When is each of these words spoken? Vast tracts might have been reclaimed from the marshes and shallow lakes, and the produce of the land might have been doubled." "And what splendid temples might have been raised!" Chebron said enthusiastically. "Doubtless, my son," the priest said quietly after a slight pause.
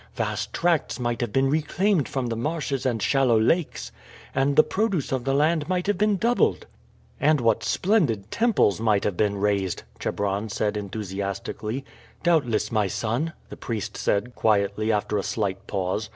Vast 0.15 0.51
tracts 0.51 0.99
might 0.99 1.21
have 1.21 1.31
been 1.31 1.47
reclaimed 1.47 2.07
from 2.07 2.25
the 2.25 2.35
marshes 2.35 2.87
and 2.87 3.03
shallow 3.03 3.39
lakes, 3.39 3.91
and 4.33 4.55
the 4.55 4.63
produce 4.63 5.11
of 5.11 5.25
the 5.25 5.33
land 5.35 5.69
might 5.69 5.85
have 5.85 5.99
been 5.99 6.17
doubled." 6.17 6.65
"And 7.19 7.39
what 7.39 7.63
splendid 7.63 8.31
temples 8.31 8.79
might 8.81 9.03
have 9.03 9.15
been 9.15 9.37
raised!" 9.37 9.83
Chebron 9.99 10.49
said 10.49 10.75
enthusiastically. 10.75 11.85
"Doubtless, 12.23 12.71
my 12.71 12.87
son," 12.87 13.33
the 13.49 13.57
priest 13.57 13.95
said 13.95 14.33
quietly 14.33 14.91
after 14.91 15.19
a 15.19 15.23
slight 15.23 15.67
pause. 15.67 16.09